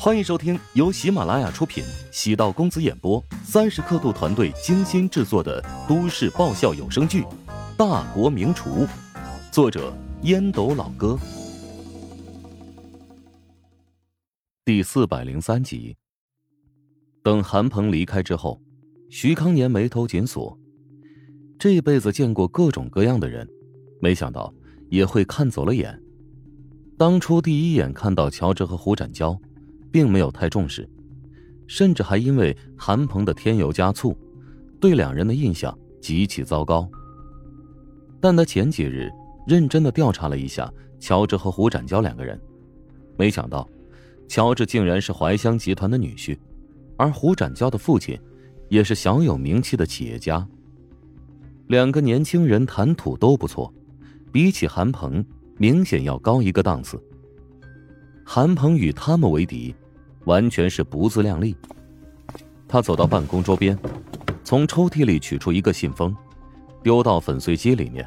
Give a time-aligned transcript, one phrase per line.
[0.00, 7.22] 欢迎收听由喜马拉雅出品、喜道公子演播、三十刻度团队精心制作的都市爆笑有声剧
[7.76, 8.86] 《大国名厨》，
[9.50, 9.92] 作者
[10.22, 11.18] 烟斗老哥，
[14.64, 15.96] 第四百零三集。
[17.24, 18.62] 等韩鹏离开之后，
[19.10, 20.56] 徐康年眉头紧锁。
[21.58, 23.48] 这辈子见过各种各样的人，
[24.00, 24.54] 没想到
[24.90, 26.00] 也会看走了眼。
[26.96, 29.36] 当初第一眼看到乔治和胡展娇。
[29.90, 30.88] 并没有太重视，
[31.66, 34.16] 甚至还因为韩鹏的添油加醋，
[34.80, 36.88] 对两人的印象极其糟糕。
[38.20, 39.10] 但他前几日
[39.46, 42.40] 认真的调查了一下乔治和胡展娇两个人，
[43.16, 43.68] 没想到，
[44.26, 46.36] 乔治竟然是怀乡集团的女婿，
[46.96, 48.18] 而胡展娇的父亲，
[48.68, 50.46] 也是小有名气的企业家。
[51.68, 53.72] 两个年轻人谈吐都不错，
[54.32, 55.24] 比起韩鹏，
[55.58, 57.00] 明显要高一个档次。
[58.30, 59.74] 韩鹏与他们为敌，
[60.26, 61.56] 完全是不自量力。
[62.68, 63.76] 他走到办公桌边，
[64.44, 66.14] 从抽屉里取出一个信封，
[66.82, 68.06] 丢到粉碎机里面。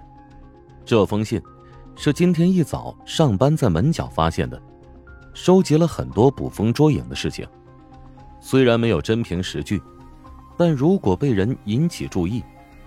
[0.85, 1.41] 这封信
[1.95, 4.61] 是今天一早上班在门角发现的，
[5.33, 7.43] 收集了很多捕风捉影的事情。
[8.39, 9.81] 虽然没有真凭实据，
[10.55, 12.43] 但如果被人引起注意，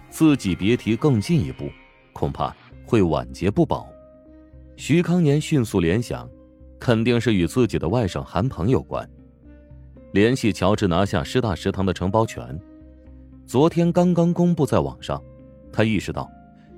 [0.09, 1.69] 自己别提更进一步，
[2.13, 2.55] 恐怕
[2.87, 3.85] 会晚节不保。
[4.77, 6.31] 徐康年迅速联想。
[6.85, 9.09] 肯定是与自己的外甥韩鹏有关。
[10.13, 12.61] 联系乔治拿下师大食堂的承包权，
[13.47, 15.19] 昨天刚刚公布在网上，
[15.73, 16.31] 他意识到，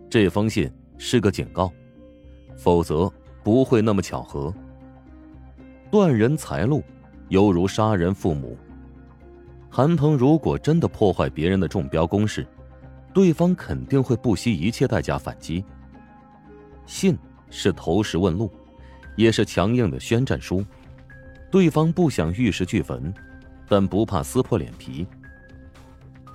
[0.09, 1.73] 这封信是个警告，
[2.57, 3.13] 否则
[3.43, 4.55] 不会那么巧合。
[5.91, 6.85] 断人财路，
[7.29, 8.57] 犹如杀人父母。
[9.69, 12.47] 韩鹏如果真的破坏别人的中标攻势，
[13.13, 15.65] 对方肯定会不惜一切代价反击。
[16.87, 17.19] 信
[17.51, 18.49] 是投石问路。
[19.17, 20.65] 也是强硬的宣战书，
[21.51, 23.13] 对方不想玉石俱焚，
[23.69, 25.07] 但不怕撕破脸皮。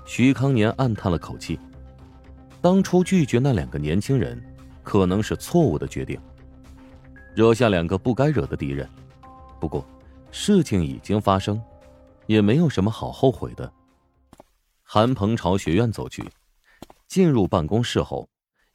[0.06, 1.58] 徐康年暗叹了口气，
[2.59, 4.44] 当初拒绝那两个年轻人，
[4.84, 6.19] 可能是错误的决定，
[7.36, 8.90] 惹下两个不该惹的敌人。
[9.59, 9.88] 不过，
[10.31, 11.62] 事情已经发生，
[12.25, 13.72] 也没有什么好后悔的。
[14.84, 16.28] 韩鹏朝学院走去，
[17.08, 18.28] 进入办公室后，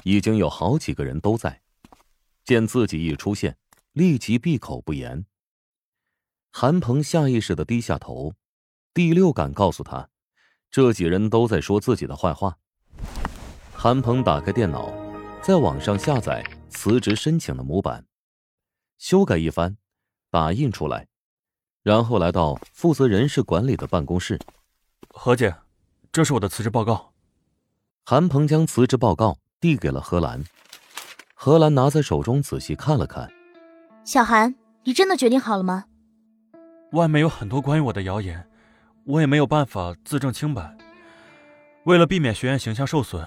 [0.05, 1.61] 已经有好几个人都在，
[2.45, 3.55] 见自己一出现。
[3.97, 5.25] 立即闭口不言。
[6.53, 8.35] 韩鹏下意识的低下头，
[8.93, 10.11] 第六感告诉他，
[10.71, 12.59] 这几人都在说自己的坏话。
[13.73, 14.93] 韩鹏打开电脑，
[15.41, 18.05] 在网上下载辞职申请的模板，
[18.99, 19.79] 修改一番，
[20.31, 21.09] 打印出来，
[21.83, 24.39] 然后来到负责人事管理的办公室。
[25.09, 25.57] 何姐，
[26.13, 27.15] 这是我的辞职报告。
[28.05, 30.45] 韩鹏将辞职报告递给了何兰，
[31.33, 33.33] 何兰拿在手中仔细看了看。
[34.07, 35.87] 小韩，你真的决定好了吗？
[36.93, 38.47] 外面有很多关于我的谣言，
[39.03, 40.79] 我也没有办法自证清白。
[41.87, 43.27] 为了避免学院形象受损，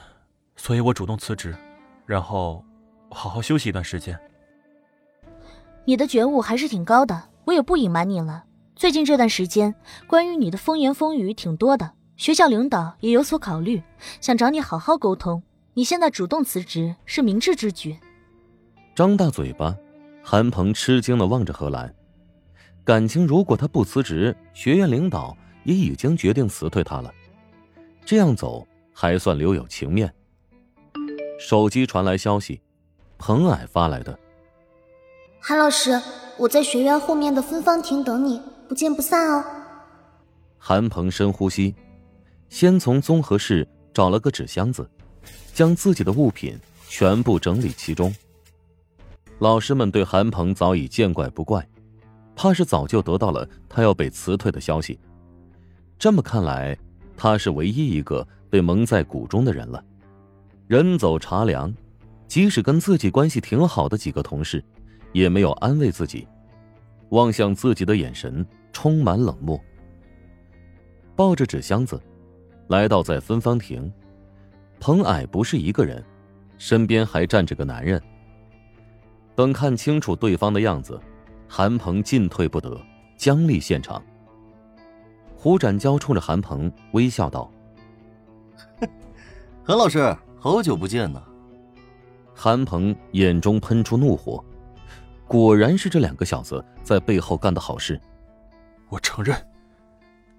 [0.56, 1.53] 所以我主动辞职，
[2.06, 2.63] 然后
[3.12, 4.17] 好好休息一段时间。
[5.84, 8.46] 你的觉悟还是挺高的，我也不隐瞒你了。
[8.73, 9.75] 最近这段时间，
[10.07, 13.84] 关于你的风言风语挺多的，学校领导也有所考虑，
[14.22, 15.44] 想找你好好沟通。
[15.73, 18.00] 你现在主动辞职是明智之举。
[18.96, 19.75] 张大嘴巴。
[20.24, 21.94] 韩鹏吃惊的望着何兰，
[22.84, 27.12] 感情如果他不辞职，学院领导也已经决定辞退他了，
[28.06, 30.13] 这样走还算留有情面。
[31.40, 32.62] 手机传来消息，
[33.18, 34.18] 彭矮发来的。
[35.40, 36.00] 韩老师，
[36.38, 39.44] 我在学院后面的芬芳亭等你，不见不散哦。
[40.58, 41.74] 韩鹏深呼吸，
[42.50, 44.88] 先从综合室找了个纸箱子，
[45.53, 48.13] 将自己的物品全部整理其中。
[49.39, 51.66] 老师们对韩鹏早已见怪不怪，
[52.35, 55.00] 怕是早就得到了他要被辞退的消息。
[55.97, 56.77] 这么看来，
[57.16, 59.81] 他是唯一一个被蒙在鼓中的人了。
[60.67, 61.73] 人走茶凉，
[62.28, 64.61] 即使跟自己关系挺好的几个同事，
[65.13, 66.28] 也没有安慰自己，
[67.09, 69.58] 望向自己的眼神充满冷漠。
[71.16, 71.97] 抱着纸箱子，
[72.67, 73.90] 来到在芬芳亭，
[74.81, 76.03] 彭矮不是一个人，
[76.58, 78.02] 身边还站着个男人。
[79.40, 81.00] 等看清楚对方的样子，
[81.47, 82.78] 韩鹏进退不得，
[83.16, 84.03] 僵立现场。
[85.34, 87.50] 胡展娇冲着韩鹏微笑道
[89.64, 91.24] ：“韩老师，好久不见呢。”
[92.36, 94.44] 韩鹏眼中喷出怒火，
[95.26, 97.97] 果然是这两个小子在背后干的好事。
[98.90, 99.34] 我承认，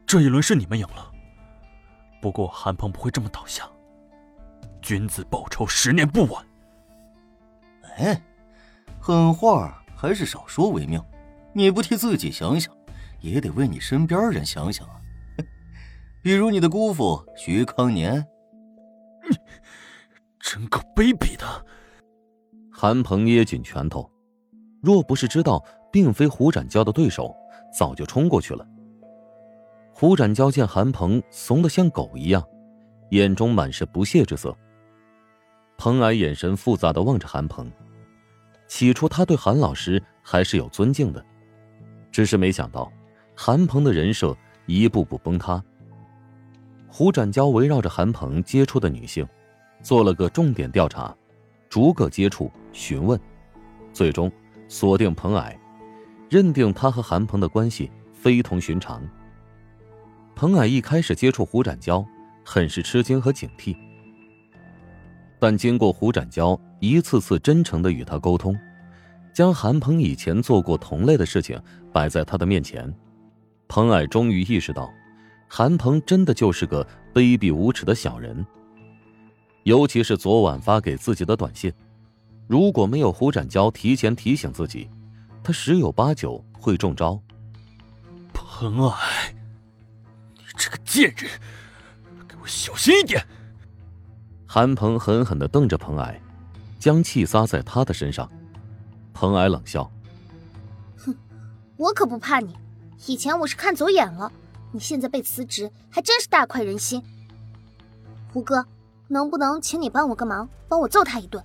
[0.05, 1.11] 这一轮是你们赢了。
[2.21, 3.65] 不过韩鹏不会这么倒下，
[4.83, 6.45] 君子报仇，十年不晚。
[7.97, 8.23] 哎。
[9.01, 11.05] 狠话还是少说为妙。
[11.53, 12.73] 你不替自己想想，
[13.21, 15.01] 也得为你身边人想想啊，
[16.23, 18.25] 比如你的姑父徐康年。
[20.39, 21.45] 真够卑鄙的！
[22.73, 24.11] 韩鹏捏紧拳头，
[24.83, 25.63] 若不是知道
[25.93, 27.35] 并非胡展娇的对手，
[27.77, 28.67] 早就冲过去了。
[29.93, 32.43] 胡展娇见韩鹏怂得像狗一样，
[33.11, 34.57] 眼中满是不屑之色。
[35.77, 37.71] 彭矮眼神复杂的望着韩鹏，
[38.71, 41.23] 起初他对韩老师还是有尊敬的，
[42.13, 42.91] 只是没想到
[43.35, 44.35] 韩鹏的人设
[44.65, 45.61] 一步步崩塌。
[46.87, 49.27] 胡展娇围绕着韩鹏接触的女性。
[49.83, 51.13] 做了个重点调查，
[51.69, 53.19] 逐个接触询问，
[53.93, 54.31] 最终
[54.69, 55.59] 锁定彭矮，
[56.29, 59.03] 认定他和韩鹏的关系非同寻常。
[60.37, 62.05] 彭矮一开始接触胡展娇，
[62.45, 63.75] 很是吃惊和警惕，
[65.41, 68.55] 但经过胡展娇一次次真诚的与他沟通，
[69.33, 71.61] 将韩鹏以前做过同类的事情
[71.93, 72.95] 摆在他的面前，
[73.67, 74.93] 彭矮终于意识到，
[75.49, 78.45] 韩鹏真的就是个卑鄙无耻的小人。
[79.65, 81.73] 尤其是昨晚发给自己的短信，
[82.47, 84.91] 如果没有胡展娇提前提醒自己，
[85.43, 87.21] 他十有八九会中招。
[88.33, 89.35] 彭矮，
[90.37, 91.31] 你这个贱人，
[92.29, 93.25] 给我小心一点！
[94.53, 96.21] 韩鹏狠狠的瞪着彭矮，
[96.81, 98.29] 将气撒在他的身上。
[99.15, 99.89] 彭矮冷笑
[100.99, 101.15] ：“哼，
[101.77, 102.53] 我可不怕你，
[103.07, 104.33] 以前我是看走眼了，
[104.73, 107.01] 你现在被辞职，还真是大快人心。
[108.33, 108.67] 胡哥。”
[109.07, 111.45] 能不能请你帮我个忙，帮我揍他一顿？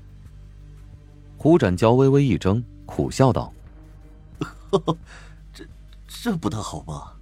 [1.38, 3.54] 胡展娇微微一怔，苦笑道
[5.54, 5.63] ：“这
[6.07, 7.16] 这不太好吧？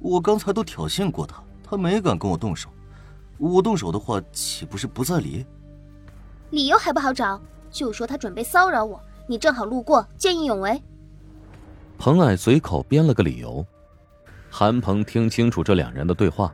[0.00, 2.68] 我刚才都挑衅过他，他没敢跟我动手。
[3.38, 5.44] 我动手的话，岂不是不在理？
[6.50, 7.40] 理由还不好找，
[7.70, 10.80] 就说他准备骚扰我，你正好路过，见义勇为。”
[11.98, 13.64] 彭矮随口编了个理由。
[14.50, 16.52] 韩鹏听清楚这两人的对话，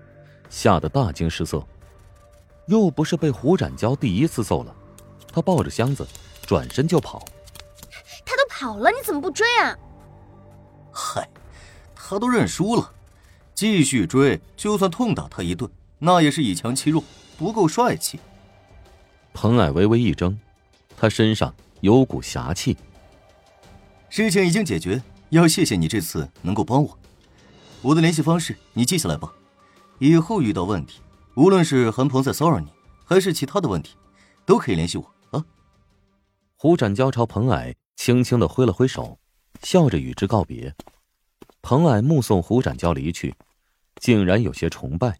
[0.49, 1.63] 吓得大惊失色。
[2.67, 4.75] 又不是被胡展娇第一次揍了，
[5.33, 6.07] 他抱着箱子
[6.47, 7.23] 转身就跑。
[8.25, 9.77] 他都跑了，你怎么不追啊？
[10.93, 11.29] 嗨，
[11.95, 12.93] 他都认输了，
[13.55, 17.05] 继续追，就算痛打他一顿，那也是以强欺弱，
[17.39, 18.19] 不够帅气。
[19.33, 20.37] 彭矮微微一怔，
[20.97, 22.77] 他身上有股侠气。
[24.09, 26.99] 事情已经解决，要谢谢你这次能够帮我。
[27.83, 29.33] 我的联系方式你记下来吧，
[29.99, 31.01] 以后遇到问题。
[31.35, 32.67] 无论是韩鹏在骚扰你，
[33.05, 33.95] 还是其他的问题，
[34.45, 35.45] 都可以联系我啊。
[36.57, 39.19] 胡展娇朝彭矮轻轻的挥了挥手，
[39.63, 40.75] 笑着与之告别。
[41.63, 43.35] 彭矮目送胡展娇离去，
[43.97, 45.17] 竟然有些崇拜，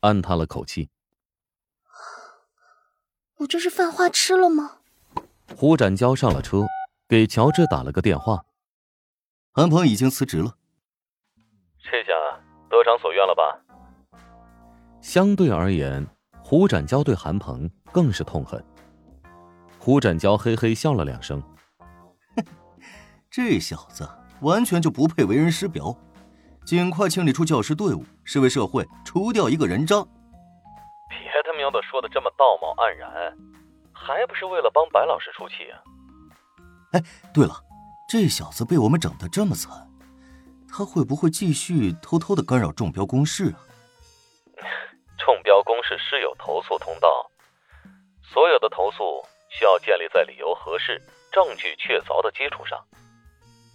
[0.00, 0.90] 暗叹了口气
[3.38, 4.78] ：“我这是犯花痴了吗？”
[5.56, 6.66] 胡展娇上了车，
[7.08, 8.44] 给乔治打了个电话
[9.52, 10.56] ：“韩鹏已经辞职了，
[11.78, 12.12] 这下
[12.68, 13.64] 得偿所愿了吧？”
[15.00, 16.06] 相对而言，
[16.42, 18.62] 胡展娇对韩鹏更是痛恨。
[19.78, 21.42] 胡展娇嘿嘿笑了两声
[23.30, 24.06] ：“这小子
[24.42, 25.96] 完全就不配为人师表，
[26.68, 30.04] 尽快清理出教师队伍，是为社会除掉一个人渣。”
[31.08, 33.34] 别他喵的说的这么道貌岸然，
[33.90, 35.80] 还不是为了帮白老师出气啊！
[36.92, 37.54] 哎，对了，
[38.06, 39.88] 这小子被我们整的这么惨，
[40.70, 43.56] 他会不会继续偷偷的干扰中标公示啊？
[45.16, 47.30] 中标公示是有投诉通道，
[48.22, 51.00] 所有的投诉需要建立在理由合适、
[51.32, 52.78] 证据确凿的基础上。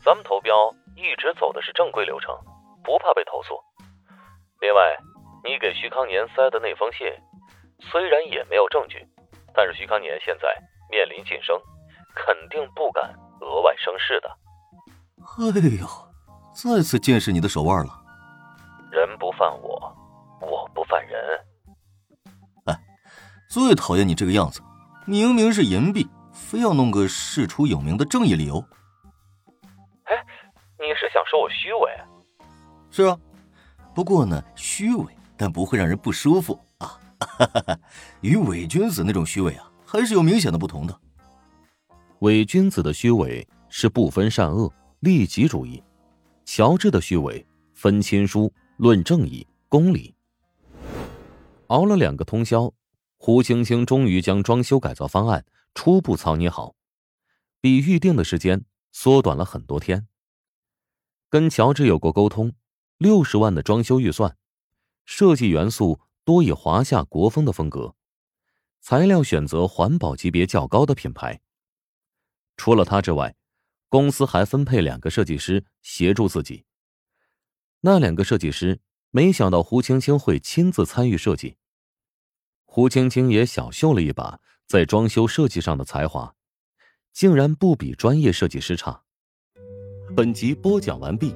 [0.05, 2.38] 咱们投标一直走的是正规流程，
[2.83, 3.59] 不怕被投诉。
[4.61, 4.97] 另外，
[5.43, 7.07] 你给徐康年塞的那封信，
[7.79, 9.05] 虽然也没有证据，
[9.53, 10.47] 但是徐康年现在
[10.89, 11.59] 面临晋升，
[12.15, 14.29] 肯定不敢额外生事的。
[15.37, 15.87] 哎呦，
[16.53, 18.01] 再次见识你的手腕了。
[18.91, 19.91] 人不犯我。
[20.41, 21.39] 我不犯人。
[22.65, 22.77] 哎，
[23.49, 24.61] 最讨厌你这个样子，
[25.07, 28.61] 明明是银币，非要弄个事出有名的正义理由。
[30.03, 30.21] 哎，
[30.77, 31.97] 你是想说我虚伪？
[32.95, 33.19] 是啊，
[33.95, 37.00] 不过呢，虚伪但不会让人不舒服啊。
[37.19, 37.79] 哈哈哈
[38.21, 41.01] 与伪君子那种虚伪啊，还是有明显的不同的。
[42.19, 45.81] 伪君子的虚伪是不分善恶、利己主义；
[46.45, 50.13] 乔治的虚伪分亲疏、论正义、公理。
[51.69, 52.71] 熬了两个通宵，
[53.17, 56.75] 胡青青终于将装修改造方案初步草拟好，
[57.59, 60.05] 比预定的时间缩短了很多天。
[61.27, 62.53] 跟乔治有过沟通，
[62.97, 64.38] 六十万的装修预算，
[65.05, 67.95] 设计元素多以华夏国风的风格，
[68.79, 71.41] 材料选择环保级别较高的品牌。
[72.55, 73.35] 除了他之外，
[73.89, 76.65] 公司还分配两个设计师协助自己。
[77.81, 78.79] 那两个设计师
[79.12, 81.57] 没想到胡青青会亲自参与设计。
[82.65, 86.35] 胡青青也小秀了一把在装修设计上的才华，
[87.12, 89.03] 竟然不比专业设计师差。
[90.15, 91.35] 本集播讲完毕，